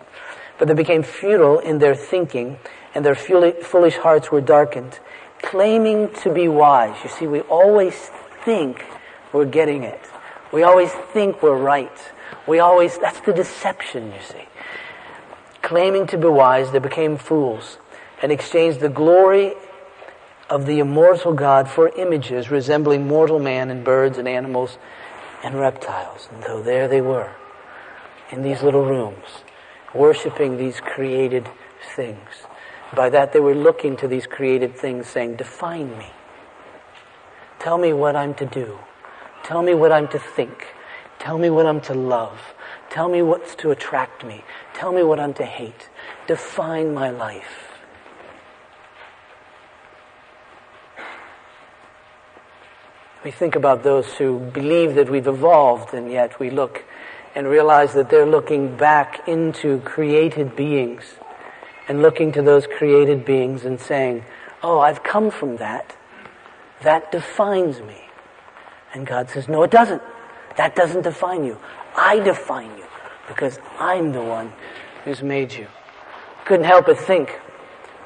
[0.59, 2.59] But they became futile in their thinking,
[2.96, 4.98] and their foolish hearts were darkened
[5.42, 6.96] claiming to be wise.
[7.04, 7.94] You see, we always
[8.44, 8.85] think
[9.32, 10.00] we're getting it.
[10.52, 11.92] We always think we're right.
[12.46, 14.44] We always, that's the deception, you see.
[15.62, 17.78] Claiming to be wise, they became fools
[18.22, 19.54] and exchanged the glory
[20.48, 24.78] of the immortal God for images resembling mortal man and birds and animals
[25.44, 26.28] and reptiles.
[26.32, 27.35] And so there they were
[28.30, 29.26] in these little rooms,
[29.94, 31.48] worshiping these created
[31.94, 32.46] things.
[32.94, 36.07] By that, they were looking to these created things, saying, Define me.
[37.59, 38.79] Tell me what I'm to do.
[39.42, 40.68] Tell me what I'm to think.
[41.18, 42.55] Tell me what I'm to love.
[42.90, 44.44] Tell me what's to attract me.
[44.75, 45.88] Tell me what I'm to hate.
[46.27, 47.72] Define my life.
[53.25, 56.85] We think about those who believe that we've evolved, and yet we look
[57.35, 61.03] and realize that they're looking back into created beings
[61.88, 64.25] and looking to those created beings and saying,
[64.62, 65.96] Oh, I've come from that.
[66.83, 68.09] That defines me.
[68.92, 70.03] And God says, No, it doesn't.
[70.57, 71.59] That doesn't define you.
[71.96, 72.87] I define you
[73.29, 74.53] because I'm the one
[75.05, 75.66] who's made you.
[76.44, 77.40] Couldn't help but think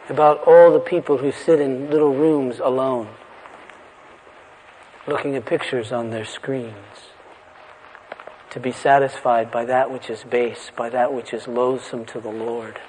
[0.09, 3.09] about all the people who sit in little rooms alone,
[5.07, 6.75] looking at pictures on their screens,
[8.51, 12.31] to be satisfied by that which is base, by that which is loathsome to the
[12.31, 12.81] Lord.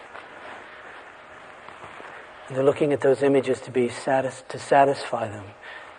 [2.51, 5.45] They're looking at those images to be satis- to satisfy them,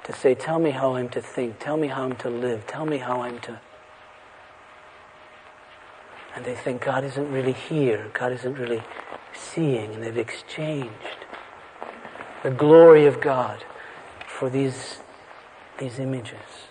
[0.04, 1.58] to say, "Tell me how I'm to think.
[1.58, 2.66] Tell me how I'm to live.
[2.66, 3.58] Tell me how I'm to."
[6.34, 8.10] And they think God isn't really here.
[8.12, 8.82] God isn't really
[9.32, 11.24] seeing, and they've exchanged
[12.42, 13.64] the glory of God
[14.26, 15.00] for these
[15.78, 16.68] these images.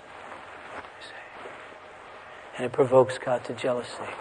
[2.56, 4.14] And it provokes God to jealousy.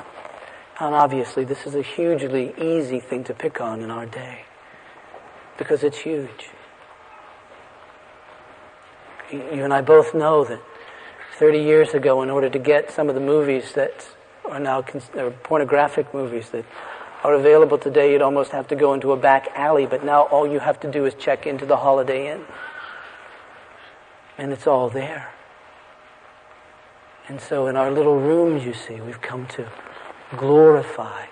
[0.79, 4.45] And obviously, this is a hugely easy thing to pick on in our day
[5.61, 6.49] because it's huge.
[9.31, 10.59] You and I both know that
[11.35, 14.09] 30 years ago, in order to get some of the movies that
[14.47, 14.83] are now
[15.17, 16.65] are pornographic movies that
[17.23, 20.47] are available today, you'd almost have to go into a back alley, but now all
[20.51, 22.47] you have to do is check into the Holiday Inn.
[24.39, 25.31] And it's all there.
[27.29, 29.69] And so in our little rooms, you see, we've come to
[30.39, 31.27] glorify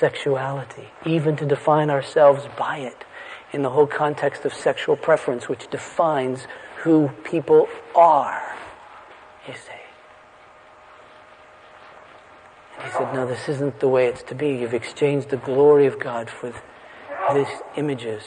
[0.00, 3.04] sexuality, even to define ourselves by it
[3.52, 6.46] in the whole context of sexual preference, which defines
[6.82, 8.56] who people are,
[9.46, 9.70] you see.
[12.76, 14.48] And he said, No, this isn't the way it's to be.
[14.48, 16.52] You've exchanged the glory of God for
[17.34, 18.22] these images.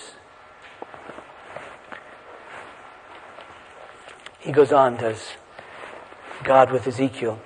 [4.40, 5.32] He goes on, does
[6.44, 7.42] God with Ezekiel.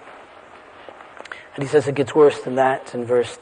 [1.55, 3.37] And he says it gets worse than that in verse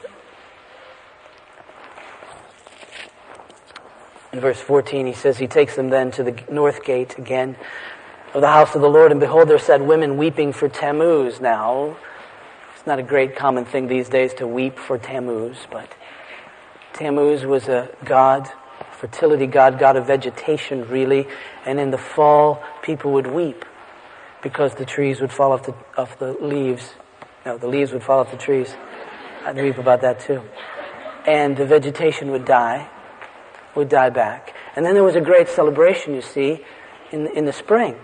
[4.35, 7.55] In verse 14, he says, He takes them then to the north gate again
[8.33, 11.39] of the house of the Lord, and behold, there sat women weeping for Tammuz.
[11.39, 11.95] Now,
[12.75, 15.89] it's not a great common thing these days to weep for Tammuz, but
[16.91, 18.51] Tammuz was a god,
[18.99, 21.29] fertility god, god of vegetation, really,
[21.65, 23.63] and in the fall, people would weep
[24.43, 26.95] because the trees would fall off the, off the leaves.
[27.45, 28.75] No, the leaves would fall off the trees.
[29.45, 30.41] I'd weep about that too.
[31.25, 32.89] And the vegetation would die
[33.75, 34.53] would die back.
[34.75, 36.63] And then there was a great celebration, you see,
[37.11, 37.95] in, in the spring,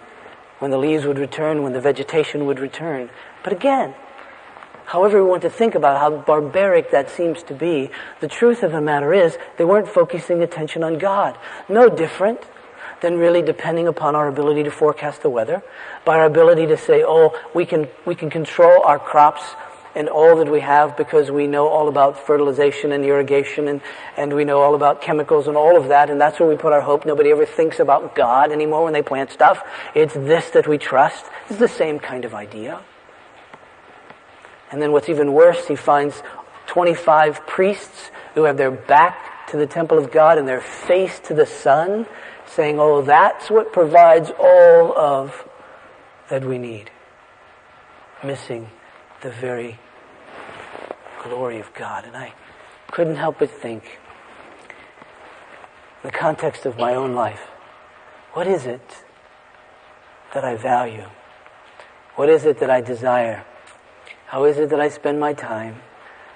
[0.60, 3.10] when the leaves would return, when the vegetation would return.
[3.44, 3.96] But again,
[4.86, 8.72] however we want to think about how barbaric that seems to be, the truth of
[8.72, 11.38] the matter is they weren't focusing attention on God.
[11.68, 12.42] No different
[13.02, 15.64] than really depending upon our ability to forecast the weather,
[16.06, 19.56] by our ability to say, oh, we can, we can control our crops
[19.96, 23.82] and all that we have because we know all about fertilization and irrigation and,
[24.18, 26.74] and we know all about chemicals and all of that and that's where we put
[26.74, 27.06] our hope.
[27.06, 29.64] Nobody ever thinks about God anymore when they plant stuff.
[29.94, 31.26] It's this that we trust.
[31.50, 32.82] It's the same kind of idea.
[34.72, 36.24] And then what's even worse, he finds
[36.68, 41.34] 25 priests who have their back to the temple of God and their face to
[41.34, 42.08] the sun
[42.46, 45.48] saying, oh, that's what provides all of
[46.30, 46.90] that we need.
[48.24, 48.70] Missing
[49.22, 49.80] the very
[51.24, 52.06] glory of God.
[52.06, 52.34] And I
[52.92, 53.84] couldn't help but think,
[56.04, 57.48] in the context of my own life,
[58.34, 59.04] What is it
[60.34, 61.08] that I value?
[62.16, 63.44] What is it that I desire?
[64.28, 65.82] How is it that I spend my time?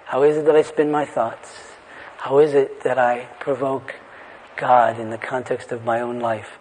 [0.05, 1.71] How is it that I spend my thoughts?
[2.17, 3.95] How is it that I provoke
[4.57, 6.59] God in the context of my own life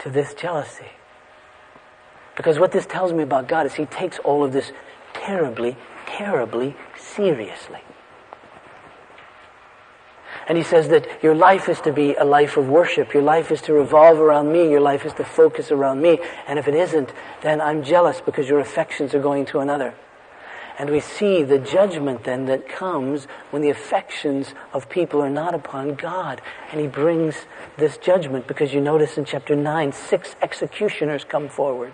[0.00, 0.92] to this jealousy?
[2.36, 4.70] Because what this tells me about God is He takes all of this
[5.24, 5.76] terribly,
[6.06, 7.80] terribly seriously.
[10.48, 13.12] And he says that your life is to be a life of worship.
[13.12, 14.70] Your life is to revolve around me.
[14.70, 16.18] Your life is to focus around me.
[16.46, 19.94] And if it isn't, then I'm jealous because your affections are going to another.
[20.78, 25.54] And we see the judgment then that comes when the affections of people are not
[25.54, 26.40] upon God.
[26.70, 27.34] And he brings
[27.76, 31.92] this judgment because you notice in chapter 9, six executioners come forward.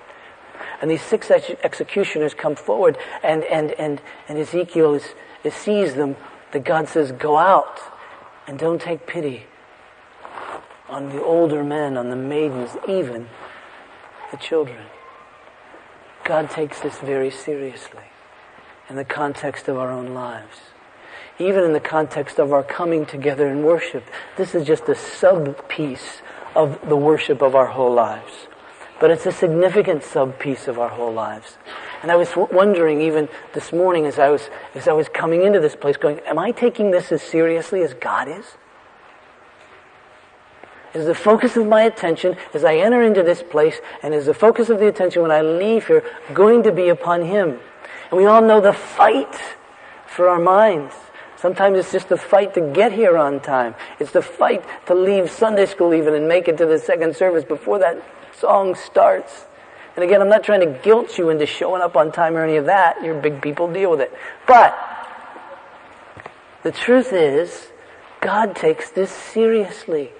[0.81, 5.05] And these six ex- executioners come forward and, and, and, and Ezekiel is,
[5.43, 6.17] is sees them
[6.53, 7.81] that God says, go out
[8.47, 9.47] and don't take pity
[10.89, 13.29] on the older men, on the maidens, even
[14.31, 14.87] the children.
[16.25, 18.05] God takes this very seriously
[18.89, 20.59] in the context of our own lives.
[21.39, 24.05] Even in the context of our coming together in worship,
[24.37, 26.23] this is just a sub piece
[26.55, 28.47] of the worship of our whole lives.
[29.01, 31.59] But it's a significant sub piece of our whole lives.
[32.03, 35.59] And I was wondering even this morning as I was, as I was coming into
[35.59, 38.45] this place going, am I taking this as seriously as God is?
[40.95, 44.35] Is the focus of my attention as I enter into this place and is the
[44.35, 47.59] focus of the attention when I leave here going to be upon Him?
[48.11, 49.35] And we all know the fight
[50.07, 50.95] for our minds.
[51.37, 53.75] Sometimes it's just the fight to get here on time.
[53.99, 57.45] It's the fight to leave Sunday school even and make it to the second service
[57.45, 58.01] before that
[58.39, 59.47] song starts.
[59.97, 62.57] And again, I'm not trying to guilt you into showing up on time or any
[62.57, 63.03] of that.
[63.05, 64.13] You're big people, deal with it.
[64.47, 64.77] But
[66.63, 67.69] the truth is,
[68.21, 70.11] God takes this seriously.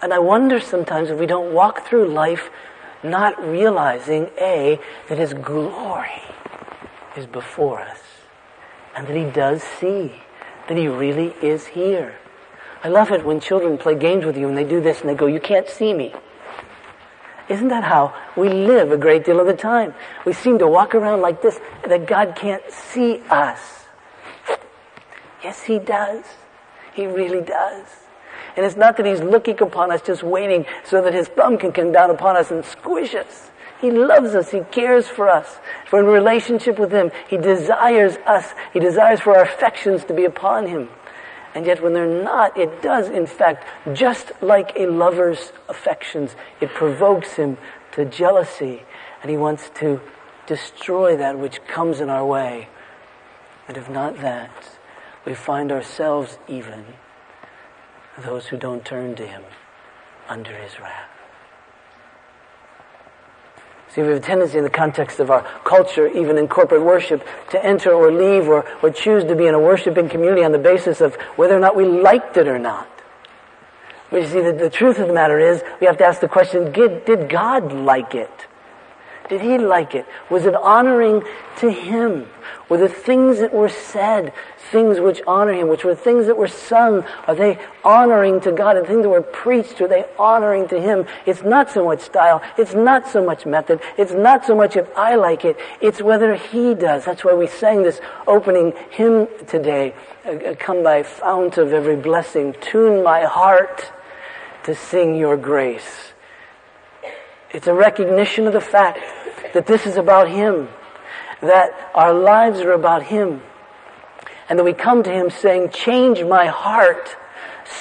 [0.00, 2.50] And I wonder sometimes if we don't walk through life
[3.02, 6.22] not realizing, A, that His glory
[7.16, 8.00] is before us.
[8.96, 10.12] And that He does see.
[10.68, 12.16] That He really is here.
[12.82, 15.14] I love it when children play games with you and they do this and they
[15.14, 16.14] go, you can't see me.
[17.48, 19.94] Isn't that how we live a great deal of the time?
[20.24, 23.60] We seem to walk around like this, that God can't see us.
[25.42, 26.24] Yes, He does.
[26.92, 27.86] He really does.
[28.56, 31.72] And it's not that He's looking upon us just waiting so that His thumb can
[31.72, 33.50] come down upon us and squish us.
[33.80, 34.50] He loves us.
[34.50, 35.58] He cares for us.
[35.92, 37.12] We're in relationship with Him.
[37.28, 38.54] He desires us.
[38.72, 40.88] He desires for our affections to be upon Him.
[41.56, 43.64] And yet when they're not, it does, in fact,
[43.94, 47.56] just like a lover's affections, it provokes him
[47.92, 48.82] to jealousy,
[49.22, 50.02] and he wants to
[50.46, 52.68] destroy that which comes in our way.
[53.68, 54.76] And if not that,
[55.24, 56.84] we find ourselves even,
[58.18, 59.42] those who don't turn to him,
[60.28, 61.15] under his wrath.
[63.96, 67.64] We have a tendency in the context of our culture, even in corporate worship, to
[67.64, 71.00] enter or leave or, or choose to be in a worshiping community on the basis
[71.00, 72.88] of whether or not we liked it or not.
[74.10, 76.28] But you see, the, the truth of the matter is, we have to ask the
[76.28, 78.46] question, did, did God like it?
[79.28, 80.06] Did he like it?
[80.30, 81.22] Was it honoring
[81.58, 82.26] to him?
[82.68, 84.32] Were the things that were said
[84.70, 87.04] things which honor him, which were things that were sung?
[87.26, 88.76] Are they honoring to God?
[88.76, 91.06] And things that were preached, are they honoring to him?
[91.24, 92.42] It's not so much style.
[92.58, 93.80] It's not so much method.
[93.96, 95.56] It's not so much if I like it.
[95.80, 97.04] It's whether he does.
[97.04, 99.94] That's why we sang this opening hymn today.
[100.24, 102.54] Uh, uh, come by fount of every blessing.
[102.60, 103.92] Tune my heart
[104.64, 106.12] to sing your grace.
[107.52, 108.98] It's a recognition of the fact
[109.54, 110.68] that this is about Him,
[111.40, 113.42] that our lives are about Him,
[114.48, 117.16] and that we come to Him saying, change my heart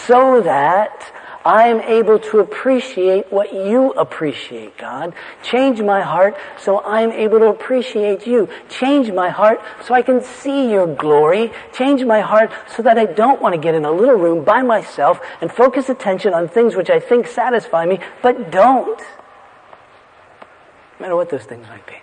[0.07, 1.11] so that
[1.45, 5.13] I am able to appreciate what you appreciate, God.
[5.43, 8.49] Change my heart so I'm able to appreciate you.
[8.67, 11.51] Change my heart so I can see your glory.
[11.71, 14.63] Change my heart so that I don't want to get in a little room by
[14.63, 18.99] myself and focus attention on things which I think satisfy me, but don't.
[20.99, 21.97] No matter what those things might be.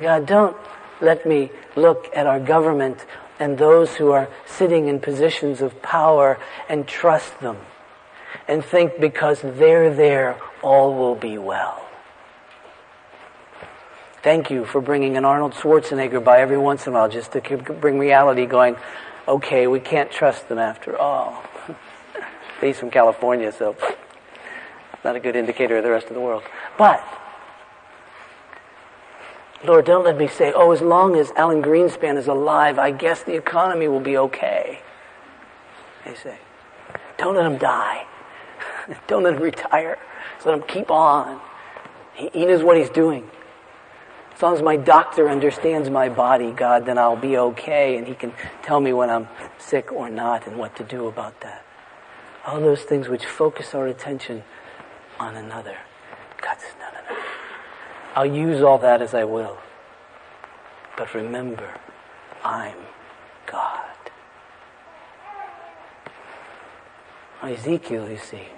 [0.00, 0.56] God, don't
[1.00, 3.04] let me look at our government
[3.38, 7.56] and those who are sitting in positions of power and trust them
[8.48, 11.86] and think because they're there, all will be well.
[14.22, 17.40] Thank you for bringing an Arnold Schwarzenegger by every once in a while just to
[17.40, 18.76] bring reality going,
[19.26, 21.42] okay, we can't trust them after all.
[22.60, 23.76] He's from California, so
[25.04, 26.42] not a good indicator of the rest of the world.
[26.76, 27.02] But,
[29.64, 33.22] Lord, don't let me say, oh, as long as Alan Greenspan is alive, I guess
[33.22, 34.80] the economy will be okay.
[36.04, 36.38] They say.
[37.18, 38.06] Don't let him die.
[39.06, 39.98] Don't let him retire.
[40.34, 41.40] Just let him keep on.
[42.14, 43.30] He, he knows what he's doing.
[44.34, 48.14] As long as my doctor understands my body, God, then I'll be okay and he
[48.14, 48.32] can
[48.62, 49.28] tell me when I'm
[49.58, 51.62] sick or not and what to do about that.
[52.46, 54.44] All those things which focus our attention
[55.20, 55.76] on another.
[56.40, 57.22] God says, no, no, no.
[58.16, 59.58] I'll use all that as I will.
[60.96, 61.70] But remember,
[62.42, 62.76] I'm
[63.46, 63.84] God.
[67.42, 68.48] Ezekiel, you see,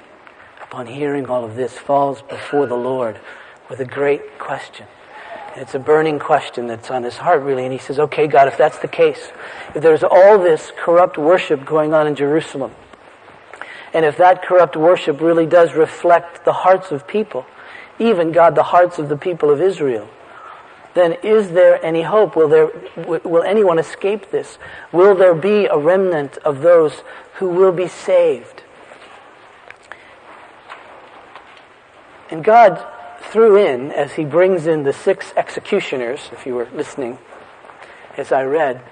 [0.63, 3.21] upon hearing all of this, falls before the Lord
[3.69, 4.87] with a great question.
[5.55, 7.65] It's a burning question that's on his heart, really.
[7.65, 9.31] And he says, okay, God, if that's the case,
[9.75, 12.73] if there's all this corrupt worship going on in Jerusalem,
[13.93, 17.47] and if that corrupt worship really does reflect the hearts of people,
[17.99, 20.09] even God, the hearts of the people of Israel,
[20.95, 22.37] then is there any hope?
[22.37, 24.59] Will there, will anyone escape this?
[24.93, 27.03] Will there be a remnant of those
[27.35, 28.63] who will be saved?
[32.31, 32.85] And God
[33.21, 37.19] threw in, as he brings in the six executioners, if you were listening
[38.17, 38.83] as I read,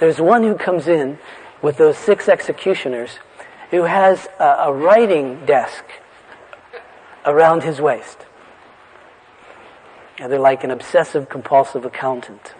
[0.00, 1.18] there's one who comes in
[1.62, 3.18] with those six executioners
[3.74, 5.84] who has a, a writing desk
[7.26, 8.18] around his waist.
[10.18, 12.54] And they're like an obsessive compulsive accountant.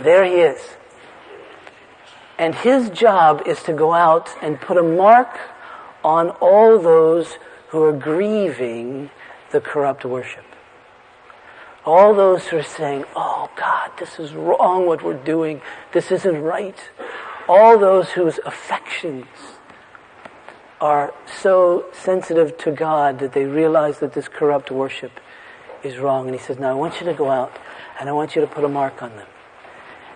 [0.00, 0.60] There he is.
[2.36, 5.38] And his job is to go out and put a mark
[6.02, 9.10] on all those who are grieving
[9.52, 10.44] the corrupt worship.
[11.84, 15.62] All those who are saying, oh God, this is wrong what we're doing.
[15.92, 16.78] This isn't right.
[17.48, 19.26] All those whose affections
[20.80, 25.12] are so sensitive to God that they realize that this corrupt worship
[25.82, 26.26] is wrong.
[26.26, 27.56] And he says, now I want you to go out
[27.98, 29.26] and I want you to put a mark on them.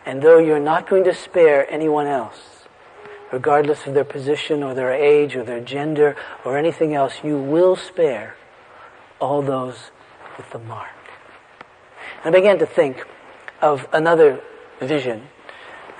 [0.05, 2.67] And though you're not going to spare anyone else,
[3.33, 7.77] regardless of their position or their age or their gender or anything else, you will
[7.77, 8.37] spare
[9.21, 9.91] all those
[10.37, 10.89] with the mark.
[12.25, 13.07] And I began to think
[13.63, 14.41] of another
[14.81, 15.29] vision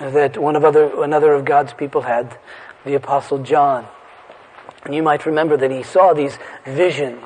[0.01, 2.39] that one of other, another of God's people had,
[2.85, 3.87] the Apostle John.
[4.89, 7.23] You might remember that he saw these visions.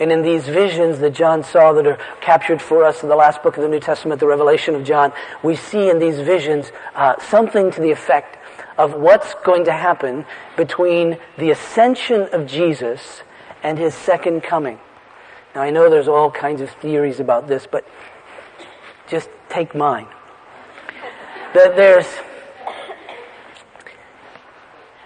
[0.00, 3.42] And in these visions that John saw that are captured for us in the last
[3.42, 7.14] book of the New Testament, the Revelation of John, we see in these visions uh,
[7.20, 8.38] something to the effect
[8.76, 10.24] of what's going to happen
[10.56, 13.22] between the ascension of Jesus
[13.62, 14.78] and his second coming.
[15.54, 17.84] Now I know there's all kinds of theories about this, but
[19.08, 20.06] just take mine.
[21.54, 22.06] That there's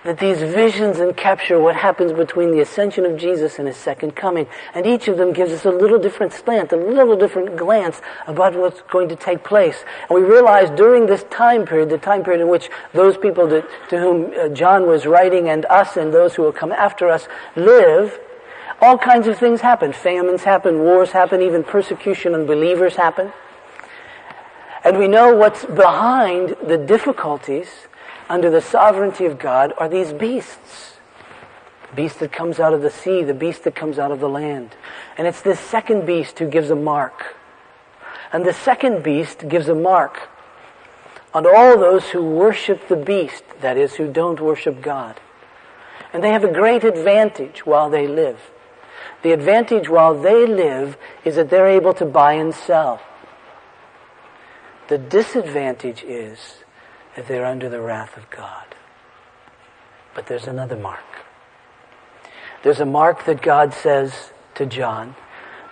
[0.04, 4.16] that these visions and capture what happens between the ascension of Jesus and his second
[4.16, 4.48] coming.
[4.74, 8.56] And each of them gives us a little different slant, a little different glance about
[8.56, 9.84] what's going to take place.
[10.10, 13.64] And we realize during this time period, the time period in which those people to,
[13.90, 17.28] to whom uh, John was writing and us and those who will come after us
[17.54, 18.18] live,
[18.80, 19.92] all kinds of things happen.
[19.92, 23.32] Famines happen, wars happen, even persecution of believers happen.
[24.84, 27.68] And we know what's behind the difficulties
[28.28, 30.96] under the sovereignty of God are these beasts.
[31.90, 34.28] The beast that comes out of the sea, the beast that comes out of the
[34.28, 34.74] land.
[35.18, 37.36] And it's this second beast who gives a mark.
[38.32, 40.28] And the second beast gives a mark
[41.34, 45.20] on all those who worship the beast, that is, who don't worship God.
[46.12, 48.38] And they have a great advantage while they live.
[49.22, 53.00] The advantage while they live is that they're able to buy and sell.
[54.88, 56.61] The disadvantage is
[57.16, 58.74] that they're under the wrath of God.
[60.14, 61.00] But there's another mark.
[62.62, 65.16] There's a mark that God says to John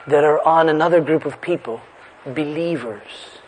[0.07, 1.81] that are on another group of people,
[2.25, 3.39] believers.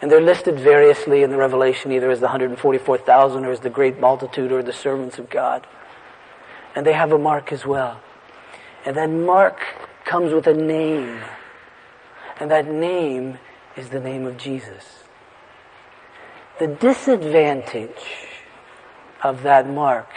[0.00, 3.98] And they're listed variously in the Revelation, either as the 144,000 or as the great
[3.98, 5.66] multitude or the servants of God.
[6.74, 8.00] And they have a mark as well.
[8.84, 9.58] And that mark
[10.04, 11.20] comes with a name.
[12.38, 13.38] And that name
[13.76, 15.05] is the name of Jesus.
[16.58, 18.28] The disadvantage
[19.22, 20.08] of that mark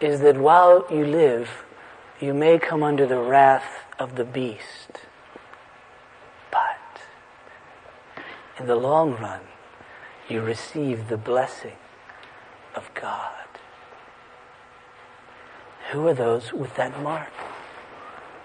[0.00, 1.64] is that while you live,
[2.20, 5.06] you may come under the wrath of the beast.
[6.52, 7.00] But
[8.60, 9.40] in the long run,
[10.28, 11.76] you receive the blessing
[12.76, 13.32] of God.
[15.90, 17.32] Who are those with that mark?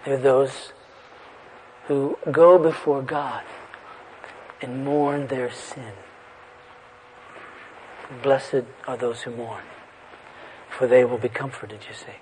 [0.06, 0.74] They're those
[1.86, 3.44] who go before God
[4.64, 5.92] and mourn their sin.
[8.24, 9.64] Blessed are those who mourn,
[10.70, 12.20] for they will be comforted, you see.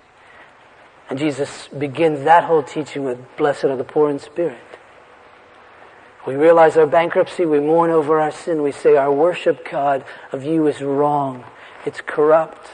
[1.08, 4.58] And Jesus begins that whole teaching with, Blessed are the poor in spirit.
[6.26, 10.44] We realize our bankruptcy, we mourn over our sin, we say our worship, God, of
[10.44, 11.44] you is wrong,
[11.86, 12.70] it's corrupt.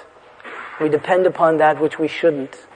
[0.81, 2.67] We depend upon that which we shouldn't.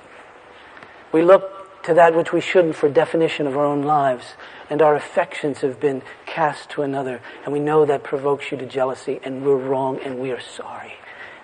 [1.13, 4.35] We look to that which we shouldn't for definition of our own lives.
[4.71, 7.21] And our affections have been cast to another.
[7.45, 9.21] And we know that provokes you to jealousy.
[9.23, 10.95] And we're wrong and we are sorry.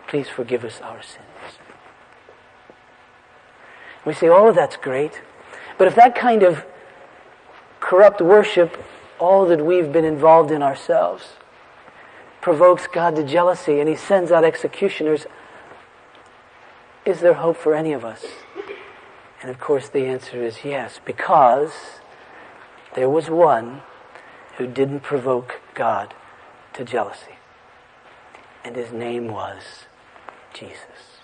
[0.06, 1.24] Please forgive us our sins.
[4.04, 5.20] We say, all oh, that's great.
[5.76, 6.64] But if that kind of
[7.80, 8.82] corrupt worship,
[9.18, 11.24] all that we've been involved in ourselves,
[12.40, 15.26] provokes God to jealousy and he sends out executioners,
[17.04, 18.24] is there hope for any of us?
[19.40, 21.72] And of course the answer is yes, because
[22.94, 23.82] there was one
[24.56, 26.14] who didn't provoke God
[26.74, 27.36] to jealousy.
[28.64, 29.62] And his name was
[30.52, 31.20] Jesus.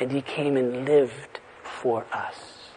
[0.00, 2.72] And he came and lived for us.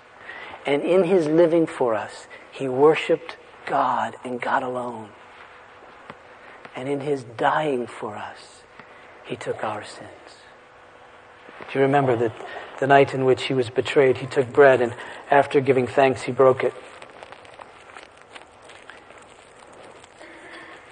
[0.66, 5.10] And in his living for us, he worshiped God and God alone.
[6.76, 8.64] And in his dying for us,
[9.26, 10.12] he took our sins.
[11.72, 12.34] Do you remember that
[12.80, 14.94] the night in which he was betrayed, he took bread and
[15.30, 16.74] after giving thanks, he broke it.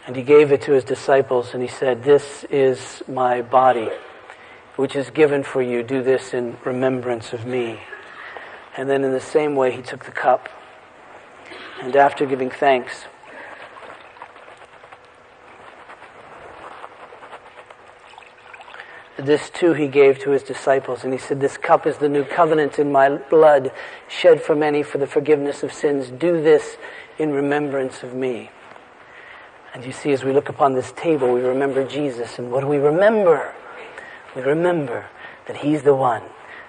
[0.08, 3.90] And he gave it to his disciples and he said, This is my body,
[4.76, 5.82] which is given for you.
[5.82, 7.80] Do this in remembrance of me.
[8.78, 10.50] And then in the same way, he took the cup.
[11.82, 13.06] And after giving thanks,
[19.18, 22.26] This too he gave to his disciples, and he said, This cup is the new
[22.26, 23.72] covenant in my blood,
[24.10, 26.10] shed for many for the forgiveness of sins.
[26.10, 26.78] Do this
[27.18, 28.52] in remembrance of me.
[29.74, 32.40] And you see, as we look upon this table, we remember Jesus.
[32.40, 33.54] And what do we remember?
[34.36, 35.08] We remember
[35.48, 36.24] that he's the one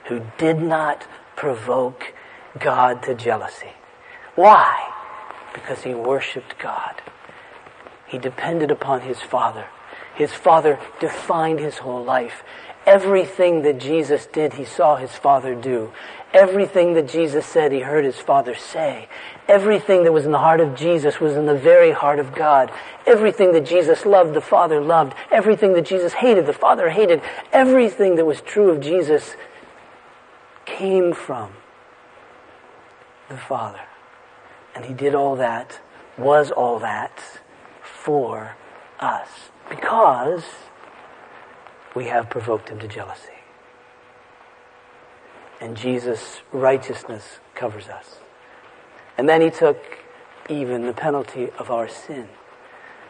[0.05, 2.15] who did not provoke
[2.59, 3.73] God to jealousy.
[4.37, 4.93] Why?
[5.53, 7.03] Because he worshiped God.
[8.07, 9.67] He depended upon his Father.
[10.17, 12.43] His father defined his whole life.
[12.87, 15.93] Everything that Jesus did, he saw his father do.
[16.33, 19.09] Everything that Jesus said, he heard his father say.
[19.49, 22.71] Everything that was in the heart of Jesus was in the very heart of God.
[23.07, 25.15] Everything that Jesus loved, the Father loved.
[25.33, 27.23] Everything that Jesus hated, the Father hated.
[27.53, 29.35] Everything that was true of Jesus
[30.65, 31.53] came from
[33.29, 33.81] the Father.
[34.75, 35.81] And he did all that,
[36.17, 37.21] was all that
[37.83, 38.57] for
[39.01, 39.29] us
[39.69, 40.45] because
[41.95, 43.33] we have provoked him to jealousy.
[45.61, 48.19] And Jesus' righteousness covers us.
[49.17, 49.83] And then he took
[50.49, 52.29] even the penalty of our sin.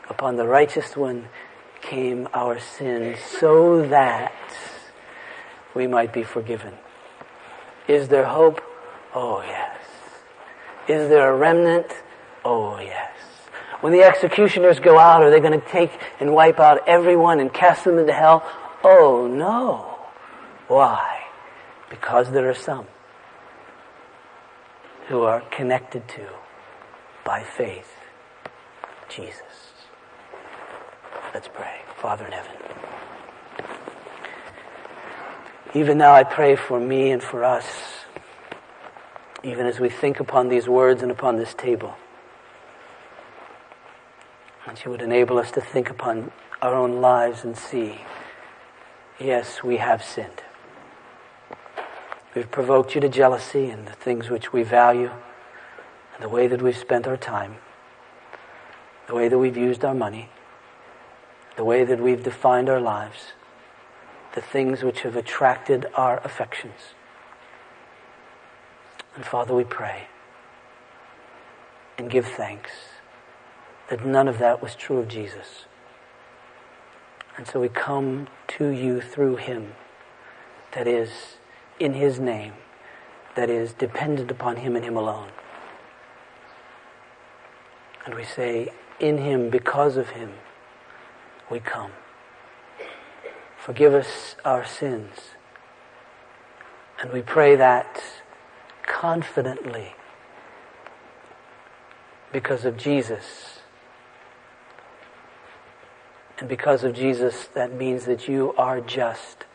[0.08, 1.28] Upon the righteous one
[1.82, 4.32] came our sin so that
[5.74, 6.74] we might be forgiven.
[7.88, 8.60] Is there hope?
[9.14, 9.78] Oh, yes.
[10.88, 11.86] Is there a remnant?
[12.44, 13.05] Oh, yes.
[13.80, 17.52] When the executioners go out, are they going to take and wipe out everyone and
[17.52, 18.42] cast them into hell?
[18.82, 19.98] Oh no.
[20.68, 21.24] Why?
[21.90, 22.86] Because there are some
[25.08, 26.26] who are connected to,
[27.24, 27.92] by faith,
[29.08, 29.42] Jesus.
[31.32, 31.82] Let's pray.
[31.98, 32.52] Father in heaven.
[35.74, 37.66] Even now I pray for me and for us,
[39.44, 41.94] even as we think upon these words and upon this table
[44.66, 48.00] that you would enable us to think upon our own lives and see,
[49.18, 50.42] yes, we have sinned.
[52.34, 55.10] We've provoked you to jealousy in the things which we value,
[56.14, 57.56] and the way that we've spent our time,
[59.06, 60.30] the way that we've used our money,
[61.56, 63.32] the way that we've defined our lives,
[64.34, 66.94] the things which have attracted our affections.
[69.14, 70.08] And Father, we pray
[71.96, 72.72] and give thanks
[73.88, 75.64] that none of that was true of Jesus.
[77.36, 79.74] And so we come to you through him,
[80.72, 81.36] that is,
[81.78, 82.54] in his name,
[83.34, 85.28] that is dependent upon him and him alone.
[88.04, 90.32] And we say, in him, because of him,
[91.50, 91.92] we come.
[93.58, 95.10] Forgive us our sins.
[97.00, 98.02] And we pray that
[98.86, 99.94] confidently
[102.32, 103.55] because of Jesus
[106.38, 109.46] and because of Jesus, that means that you are just,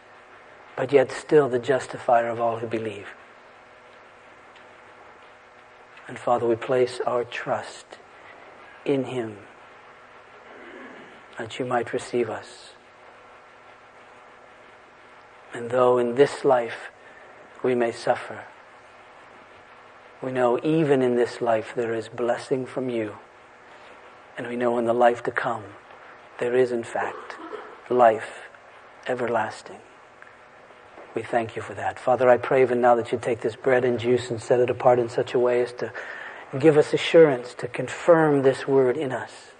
[0.75, 3.07] but yet still the justifier of all who believe.
[6.07, 7.85] And Father, we place our trust
[8.83, 9.37] in Him
[11.37, 12.71] that you might receive us.
[15.53, 16.89] And though in this life
[17.63, 18.45] we may suffer,
[20.21, 23.17] we know even in this life there is blessing from you.
[24.37, 25.63] And we know in the life to come
[26.41, 27.35] there is, in fact,
[27.87, 28.49] life
[29.05, 29.77] everlasting.
[31.13, 31.99] We thank you for that.
[31.99, 34.71] Father, I pray even now that you take this bread and juice and set it
[34.71, 35.93] apart in such a way as to
[36.57, 39.50] give us assurance to confirm this word in us.